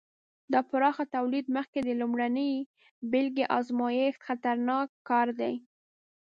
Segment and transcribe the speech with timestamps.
[0.53, 2.53] د پراخه تولید مخکې د لومړنۍ
[3.11, 5.53] بېلګې ازمېښت خطرناک کار دی.